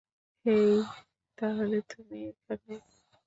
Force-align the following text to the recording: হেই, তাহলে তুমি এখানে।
হেই, 0.45 0.73
তাহলে 1.37 1.77
তুমি 1.89 2.17
এখানে। 2.29 2.73